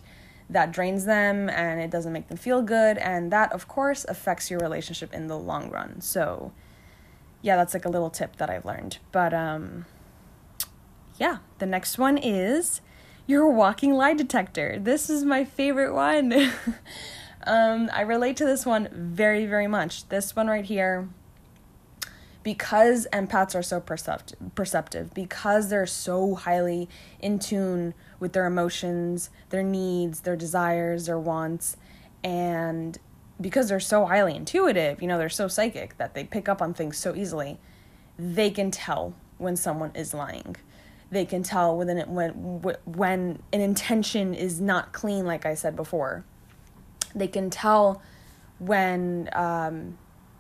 that 0.50 0.72
drains 0.72 1.06
them 1.06 1.50
and 1.50 1.80
it 1.80 1.90
doesn't 1.90 2.12
make 2.12 2.28
them 2.28 2.38
feel 2.38 2.62
good. 2.62 2.98
And 2.98 3.32
that 3.32 3.52
of 3.54 3.68
course 3.68 4.06
affects 4.06 4.50
your 4.50 4.60
relationship 4.60 5.14
in 5.14 5.28
the 5.28 5.38
long 5.38 5.70
run. 5.70 6.02
So 6.02 6.52
yeah 7.42 7.56
that's 7.56 7.74
like 7.74 7.86
a 7.86 7.90
little 7.90 8.10
tip 8.10 8.36
that 8.38 8.50
i've 8.50 8.66
learned. 8.66 9.00
But 9.12 9.34
um 9.34 9.86
yeah 11.18 11.38
the 11.60 11.66
next 11.66 11.98
one 11.98 12.18
is 12.18 12.82
you're 13.32 13.44
a 13.44 13.50
walking 13.50 13.94
lie 13.94 14.14
detector. 14.14 14.78
This 14.78 15.10
is 15.10 15.24
my 15.24 15.46
favorite 15.46 15.94
one. 15.94 16.34
um, 17.48 17.90
I 17.94 18.02
relate 18.02 18.36
to 18.38 18.46
this 18.46 18.66
one 18.66 18.90
very, 18.92 19.46
very 19.46 19.68
much. 19.68 20.10
This 20.10 20.36
one 20.36 20.48
right 20.48 20.66
here, 20.66 21.08
because 22.44 23.08
empaths 23.14 23.56
are 23.56 23.64
so 23.64 23.80
percept- 23.80 24.36
perceptive, 24.54 25.14
because 25.14 25.70
they're 25.70 25.88
so 25.88 26.36
highly 26.36 26.90
in 27.22 27.40
tune 27.40 27.94
with 28.20 28.34
their 28.34 28.46
emotions, 28.46 29.30
their 29.50 29.64
needs, 29.64 30.20
their 30.20 30.36
desires, 30.36 31.06
their 31.06 31.18
wants, 31.18 31.78
and 32.26 32.98
because 33.40 33.70
they're 33.70 33.80
so 33.80 34.06
highly 34.08 34.36
intuitive, 34.36 35.02
you 35.02 35.08
know, 35.08 35.18
they're 35.18 35.30
so 35.30 35.48
psychic 35.48 35.98
that 35.98 36.16
they 36.16 36.26
pick 36.26 36.50
up 36.50 36.62
on 36.62 36.74
things 36.74 36.98
so 36.98 37.16
easily, 37.16 37.60
they 38.20 38.52
can 38.52 38.72
tell 38.72 39.14
when 39.38 39.56
someone 39.56 39.92
is 39.96 40.14
lying 40.14 40.58
they 41.12 41.26
can 41.26 41.44
tell 41.44 41.78
when 41.78 41.98
when 42.10 42.32
when 42.86 43.44
an 43.52 43.62
intention 43.62 44.34
is 44.34 44.62
not 44.62 44.94
clean 44.94 45.26
like 45.26 45.46
i 45.46 45.54
said 45.54 45.76
before. 45.76 46.24
They 47.14 47.28
can 47.28 47.50
tell 47.50 48.02
when 48.60 49.30
um, 49.34 49.98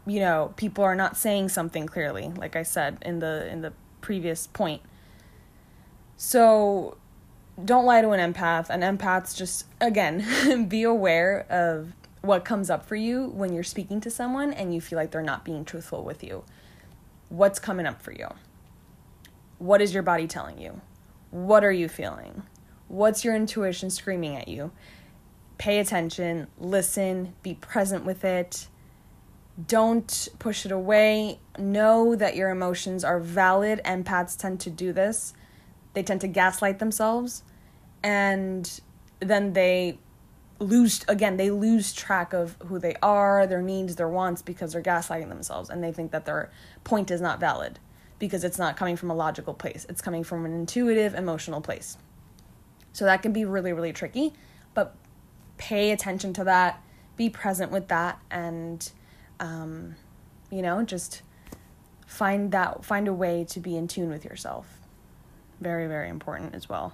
you 0.07 0.21
know 0.21 0.53
people 0.55 0.83
are 0.85 0.95
not 0.95 1.17
saying 1.17 1.49
something 1.49 1.85
clearly 1.85 2.31
like 2.37 2.55
i 2.55 2.63
said 2.63 2.97
in 3.01 3.19
the 3.19 3.47
in 3.51 3.61
the 3.61 3.73
previous 3.99 4.47
point. 4.47 4.81
So 6.15 6.97
don't 7.63 7.85
lie 7.85 8.01
to 8.01 8.11
an 8.11 8.33
empath. 8.33 8.69
An 8.69 8.81
empath's 8.81 9.33
just 9.33 9.65
again 9.81 10.65
be 10.69 10.83
aware 10.83 11.45
of 11.49 11.91
what 12.21 12.45
comes 12.45 12.69
up 12.69 12.85
for 12.85 12.95
you 12.95 13.25
when 13.25 13.51
you're 13.51 13.63
speaking 13.63 13.99
to 13.99 14.09
someone 14.09 14.53
and 14.53 14.73
you 14.73 14.79
feel 14.79 14.95
like 14.95 15.11
they're 15.11 15.21
not 15.21 15.43
being 15.43 15.65
truthful 15.65 16.03
with 16.03 16.23
you. 16.23 16.45
What's 17.27 17.59
coming 17.59 17.85
up 17.85 18.01
for 18.01 18.13
you 18.13 18.27
what 19.61 19.79
is 19.79 19.93
your 19.93 20.01
body 20.01 20.25
telling 20.25 20.59
you? 20.59 20.81
What 21.29 21.63
are 21.63 21.71
you 21.71 21.87
feeling? 21.87 22.41
What's 22.87 23.23
your 23.23 23.35
intuition 23.35 23.91
screaming 23.91 24.35
at 24.35 24.47
you? 24.47 24.71
Pay 25.59 25.77
attention, 25.77 26.47
listen, 26.57 27.35
be 27.43 27.53
present 27.53 28.03
with 28.03 28.25
it. 28.25 28.67
Don't 29.67 30.29
push 30.39 30.65
it 30.65 30.71
away. 30.71 31.39
Know 31.59 32.15
that 32.15 32.35
your 32.35 32.49
emotions 32.49 33.03
are 33.03 33.19
valid. 33.19 33.79
Empaths 33.85 34.35
tend 34.35 34.59
to 34.61 34.71
do 34.71 34.91
this. 34.91 35.35
They 35.93 36.01
tend 36.01 36.21
to 36.21 36.27
gaslight 36.27 36.79
themselves 36.79 37.43
and 38.01 38.81
then 39.19 39.53
they 39.53 39.99
lose 40.57 41.05
again 41.07 41.37
they 41.37 41.49
lose 41.51 41.93
track 41.93 42.33
of 42.33 42.55
who 42.67 42.77
they 42.77 42.95
are 43.01 43.47
their 43.47 43.63
needs 43.63 43.95
their 43.95 44.07
wants 44.07 44.43
because 44.43 44.73
they're 44.73 44.81
gaslighting 44.81 45.27
themselves 45.27 45.71
and 45.71 45.83
they 45.83 45.91
think 45.91 46.11
that 46.11 46.25
their 46.25 46.51
point 46.83 47.09
is 47.09 47.19
not 47.19 47.39
valid 47.39 47.79
because 48.21 48.43
it's 48.43 48.59
not 48.59 48.77
coming 48.77 48.95
from 48.95 49.09
a 49.09 49.15
logical 49.15 49.55
place. 49.55 49.83
It's 49.89 49.99
coming 49.99 50.23
from 50.23 50.45
an 50.45 50.53
intuitive, 50.53 51.15
emotional 51.15 51.59
place. 51.59 51.97
So 52.93 53.05
that 53.05 53.23
can 53.23 53.33
be 53.33 53.45
really, 53.45 53.73
really 53.73 53.93
tricky, 53.93 54.31
but 54.75 54.95
pay 55.57 55.89
attention 55.89 56.31
to 56.33 56.43
that, 56.43 56.83
be 57.17 57.31
present 57.31 57.71
with 57.71 57.87
that, 57.87 58.19
and, 58.29 58.89
um, 59.39 59.95
you 60.51 60.61
know, 60.61 60.83
just 60.83 61.23
find 62.05 62.51
that, 62.51 62.85
find 62.85 63.07
a 63.07 63.13
way 63.13 63.43
to 63.49 63.59
be 63.59 63.75
in 63.75 63.87
tune 63.87 64.11
with 64.11 64.23
yourself. 64.23 64.67
Very, 65.59 65.87
very 65.87 66.07
important 66.07 66.53
as 66.53 66.69
well. 66.69 66.93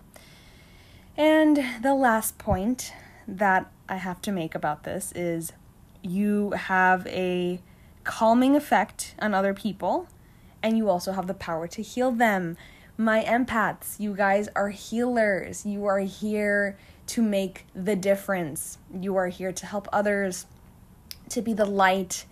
And 1.18 1.62
the 1.84 1.94
last 1.94 2.38
point 2.38 2.94
that 3.28 3.70
I 3.90 3.98
have 3.98 4.22
to 4.22 4.32
make 4.32 4.56
about 4.56 4.84
this 4.84 5.12
is 5.14 5.52
you 6.02 6.52
have 6.52 7.06
a 7.08 7.60
calming 8.06 8.56
effect 8.56 9.14
on 9.20 9.34
other 9.34 9.54
people 9.54 10.08
and 10.64 10.78
you 10.78 10.90
also 10.90 11.12
have 11.12 11.28
the 11.28 11.34
power 11.34 11.68
to 11.68 11.82
heal 11.82 12.12
them. 12.12 12.58
My 12.98 13.24
empaths, 13.24 14.00
you 14.00 14.16
guys 14.16 14.50
are 14.56 14.70
healers. 14.70 15.66
You 15.66 15.86
are 15.86 16.00
here 16.00 16.78
to 17.08 17.22
make 17.22 17.66
the 17.76 17.96
difference. 17.96 18.80
You 18.94 19.16
are 19.18 19.28
here 19.28 19.52
to 19.52 19.66
help 19.66 19.88
others, 19.94 20.46
to 21.30 21.42
be 21.42 21.54
the 21.54 21.66
light, 21.66 22.26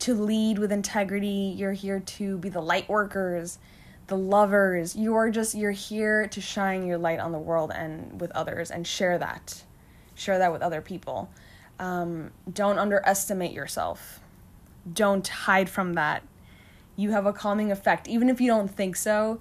to 0.00 0.14
lead 0.14 0.58
with 0.58 0.72
integrity. 0.72 1.54
You're 1.56 1.72
here 1.72 2.00
to 2.00 2.38
be 2.38 2.48
the 2.48 2.60
light 2.60 2.88
workers, 2.88 3.58
the 4.08 4.16
lovers. 4.16 4.96
You 4.96 5.14
are 5.14 5.30
just, 5.30 5.54
you're 5.54 5.70
here 5.70 6.26
to 6.28 6.40
shine 6.40 6.86
your 6.86 6.98
light 6.98 7.20
on 7.20 7.32
the 7.32 7.38
world 7.38 7.70
and 7.74 8.20
with 8.20 8.32
others 8.32 8.70
and 8.70 8.86
share 8.86 9.18
that. 9.18 9.62
Share 10.14 10.38
that 10.38 10.52
with 10.52 10.62
other 10.62 10.80
people. 10.80 11.30
Um, 11.78 12.32
don't 12.52 12.78
underestimate 12.78 13.52
yourself. 13.52 14.20
Don't 14.92 15.26
hide 15.26 15.70
from 15.70 15.94
that 15.94 16.24
you 16.98 17.12
have 17.12 17.26
a 17.26 17.32
calming 17.32 17.70
effect. 17.70 18.08
Even 18.08 18.28
if 18.28 18.40
you 18.40 18.48
don't 18.48 18.68
think 18.68 18.96
so, 18.96 19.40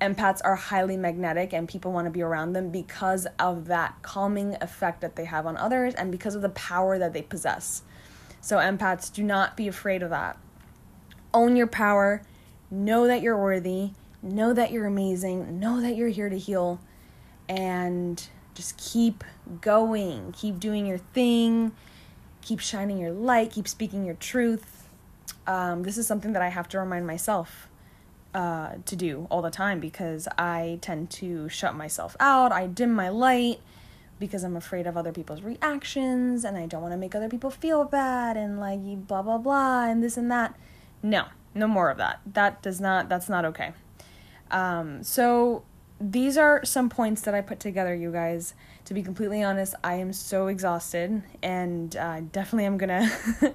empaths 0.00 0.40
are 0.42 0.56
highly 0.56 0.96
magnetic 0.96 1.52
and 1.52 1.68
people 1.68 1.92
want 1.92 2.06
to 2.06 2.10
be 2.10 2.20
around 2.20 2.54
them 2.54 2.70
because 2.70 3.26
of 3.38 3.66
that 3.66 3.94
calming 4.02 4.56
effect 4.60 5.00
that 5.00 5.14
they 5.14 5.24
have 5.24 5.46
on 5.46 5.56
others 5.56 5.94
and 5.94 6.10
because 6.10 6.34
of 6.34 6.42
the 6.42 6.48
power 6.50 6.98
that 6.98 7.12
they 7.12 7.22
possess. 7.22 7.82
So, 8.40 8.56
empaths, 8.56 9.12
do 9.12 9.22
not 9.22 9.56
be 9.56 9.68
afraid 9.68 10.02
of 10.02 10.10
that. 10.10 10.38
Own 11.32 11.54
your 11.54 11.68
power, 11.68 12.22
know 12.68 13.06
that 13.06 13.22
you're 13.22 13.40
worthy, 13.40 13.90
know 14.20 14.52
that 14.52 14.72
you're 14.72 14.86
amazing, 14.86 15.60
know 15.60 15.80
that 15.80 15.94
you're 15.94 16.08
here 16.08 16.28
to 16.28 16.38
heal, 16.38 16.80
and 17.48 18.26
just 18.54 18.76
keep 18.76 19.22
going, 19.60 20.32
keep 20.32 20.58
doing 20.58 20.84
your 20.84 20.98
thing, 20.98 21.70
keep 22.42 22.58
shining 22.58 22.98
your 22.98 23.12
light, 23.12 23.52
keep 23.52 23.68
speaking 23.68 24.04
your 24.04 24.16
truth 24.16 24.77
um, 25.48 25.82
this 25.82 25.96
is 25.96 26.06
something 26.06 26.34
that 26.34 26.42
I 26.42 26.50
have 26.50 26.68
to 26.68 26.78
remind 26.78 27.06
myself 27.06 27.68
uh, 28.34 28.74
to 28.84 28.94
do 28.94 29.26
all 29.30 29.40
the 29.40 29.50
time 29.50 29.80
because 29.80 30.28
I 30.36 30.78
tend 30.82 31.10
to 31.12 31.48
shut 31.48 31.74
myself 31.74 32.14
out. 32.20 32.52
I 32.52 32.66
dim 32.66 32.92
my 32.92 33.08
light 33.08 33.60
because 34.20 34.44
I'm 34.44 34.56
afraid 34.56 34.86
of 34.86 34.96
other 34.96 35.10
people's 35.10 35.40
reactions 35.40 36.44
and 36.44 36.58
I 36.58 36.66
don't 36.66 36.82
want 36.82 36.92
to 36.92 36.98
make 36.98 37.14
other 37.14 37.30
people 37.30 37.50
feel 37.50 37.84
bad 37.84 38.36
and 38.36 38.60
like 38.60 39.06
blah 39.06 39.22
blah 39.22 39.38
blah 39.38 39.86
and 39.86 40.02
this 40.02 40.18
and 40.18 40.30
that. 40.30 40.54
No, 41.02 41.24
no 41.54 41.66
more 41.66 41.88
of 41.88 41.96
that. 41.96 42.20
That 42.26 42.60
does 42.60 42.78
not. 42.78 43.08
That's 43.08 43.30
not 43.30 43.46
okay. 43.46 43.72
Um, 44.50 45.02
so 45.02 45.62
these 45.98 46.36
are 46.36 46.62
some 46.64 46.90
points 46.90 47.22
that 47.22 47.34
I 47.34 47.40
put 47.40 47.58
together, 47.58 47.94
you 47.94 48.12
guys. 48.12 48.52
To 48.84 48.94
be 48.94 49.02
completely 49.02 49.42
honest, 49.42 49.74
I 49.82 49.94
am 49.94 50.12
so 50.12 50.48
exhausted, 50.48 51.22
and 51.42 51.96
uh, 51.96 52.20
definitely 52.32 52.66
I'm 52.66 52.76
gonna 52.76 53.10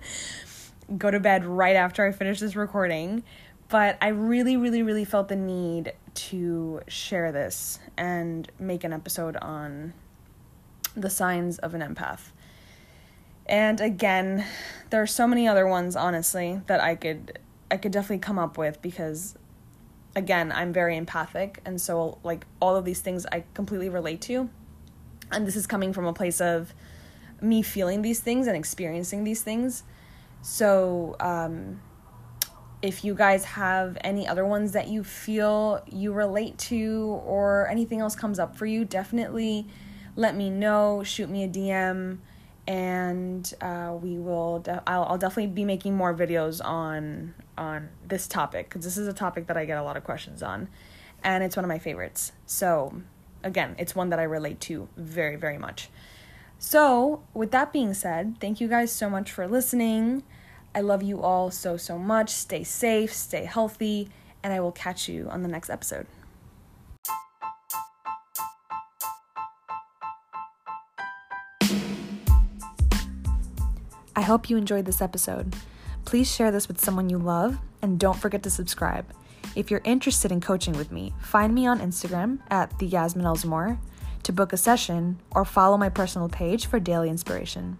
go 0.98 1.12
to 1.12 1.20
bed 1.20 1.46
right 1.46 1.76
after 1.76 2.06
I 2.06 2.12
finish 2.12 2.40
this 2.40 2.56
recording. 2.56 3.24
But 3.70 3.98
I 4.02 4.10
really, 4.10 4.58
really, 4.58 4.84
really 4.84 5.06
felt 5.06 5.30
the 5.30 5.36
need 5.36 5.94
to 6.14 6.82
share 6.88 7.32
this 7.32 7.80
and 7.98 8.50
make 8.60 8.84
an 8.84 8.94
episode 8.94 9.36
on 9.38 9.94
the 10.96 11.10
signs 11.10 11.58
of 11.60 11.74
an 11.74 11.82
empath. 11.82 12.32
And 13.46 13.82
again, 13.82 14.46
there 14.90 15.02
are 15.02 15.08
so 15.08 15.28
many 15.28 15.48
other 15.48 15.68
ones 15.68 15.96
honestly 15.96 16.62
that 16.68 16.82
I 16.82 16.96
could 16.96 17.40
I 17.72 17.78
could 17.78 17.92
definitely 17.92 18.20
come 18.20 18.38
up 18.38 18.58
with 18.58 18.82
because 18.82 19.36
again, 20.16 20.52
I'm 20.52 20.72
very 20.72 20.96
empathic 20.96 21.60
and 21.66 21.82
so 21.82 22.20
like 22.24 22.46
all 22.60 22.76
of 22.76 22.86
these 22.86 23.02
things 23.02 23.26
I 23.32 23.44
completely 23.54 23.90
relate 23.90 24.22
to. 24.22 24.50
And 25.32 25.48
this 25.48 25.56
is 25.56 25.66
coming 25.66 25.94
from 25.94 26.06
a 26.06 26.14
place 26.14 26.40
of 26.40 26.74
me 27.42 27.62
feeling 27.62 28.04
these 28.04 28.20
things 28.20 28.48
and 28.48 28.56
experiencing 28.56 29.24
these 29.24 29.42
things. 29.42 29.84
So, 30.44 31.16
um 31.20 31.80
if 32.84 33.06
you 33.06 33.16
guys 33.16 33.46
have 33.46 33.98
any 34.02 34.28
other 34.28 34.46
ones 34.46 34.74
that 34.74 34.90
you 34.90 35.06
feel 35.06 35.82
you 35.90 36.12
relate 36.12 36.58
to 36.58 37.22
or 37.26 37.70
anything 37.70 38.02
else 38.02 38.14
comes 38.14 38.38
up 38.38 38.58
for 38.58 38.66
you, 38.66 38.84
definitely 38.84 39.66
let 40.18 40.36
me 40.36 40.50
know. 40.50 41.02
Shoot 41.02 41.30
me 41.30 41.46
a 41.46 41.48
DM, 41.48 42.18
and 42.68 43.54
uh, 43.62 43.98
we 44.00 44.20
will. 44.20 44.60
De- 44.60 44.84
I'll, 44.86 45.06
I'll 45.06 45.18
definitely 45.18 45.48
be 45.48 45.64
making 45.64 45.96
more 45.96 46.14
videos 46.14 46.64
on 46.64 47.34
on 47.58 47.88
this 48.06 48.28
topic 48.28 48.68
because 48.68 48.84
this 48.84 48.98
is 48.98 49.08
a 49.08 49.14
topic 49.14 49.48
that 49.48 49.56
I 49.56 49.64
get 49.64 49.78
a 49.78 49.84
lot 49.84 49.96
of 49.96 50.04
questions 50.04 50.44
on, 50.44 50.68
and 51.24 51.42
it's 51.42 51.56
one 51.56 51.64
of 51.64 51.70
my 51.70 51.80
favorites. 51.80 52.34
So, 52.46 53.02
again, 53.44 53.76
it's 53.80 53.96
one 53.96 54.10
that 54.10 54.20
I 54.20 54.24
relate 54.24 54.60
to 54.62 54.90
very 54.98 55.38
very 55.38 55.58
much. 55.58 55.90
So, 56.60 57.24
with 57.34 57.52
that 57.52 57.74
being 57.74 57.94
said, 57.94 58.38
thank 58.40 58.62
you 58.62 58.68
guys 58.68 58.92
so 58.92 59.10
much 59.10 59.32
for 59.32 59.48
listening. 59.48 60.24
I 60.76 60.82
love 60.82 61.04
you 61.04 61.22
all 61.22 61.52
so, 61.52 61.78
so 61.78 62.00
much. 62.00 62.30
Stay 62.30 62.64
safe, 62.64 63.14
stay 63.14 63.46
healthy, 63.46 64.10
and 64.42 64.54
I 64.54 64.60
will 64.60 64.72
catch 64.72 65.08
you 65.08 65.28
on 65.30 65.44
the 65.44 65.50
next 65.50 65.70
episode. 65.70 66.08
I 74.16 74.22
hope 74.22 74.50
you 74.50 74.58
enjoyed 74.58 74.86
this 74.86 75.02
episode. 75.02 75.56
Please 76.06 76.32
share 76.32 76.52
this 76.52 76.68
with 76.68 76.80
someone 76.80 77.10
you 77.10 77.18
love 77.18 77.58
and 77.82 78.00
don't 78.00 78.18
forget 78.18 78.44
to 78.44 78.50
subscribe. 78.50 79.06
If 79.56 79.70
you're 79.70 79.82
interested 79.84 80.32
in 80.32 80.42
coaching 80.42 80.74
with 80.78 80.92
me, 80.92 81.14
find 81.20 81.54
me 81.54 81.68
on 81.68 81.80
Instagram 81.80 82.40
at 82.50 82.78
the 82.80 82.86
Yasmin 82.88 83.26
Elsmore 83.26 83.80
to 84.24 84.34
book 84.34 84.54
a 84.54 84.58
session 84.58 85.20
or 85.32 85.46
follow 85.46 85.78
my 85.78 85.90
personal 85.90 86.30
page 86.30 86.66
for 86.66 86.80
daily 86.80 87.10
inspiration. 87.10 87.78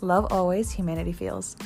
Love 0.00 0.30
always, 0.30 0.72
humanity 0.72 1.12
feels. 1.12 1.56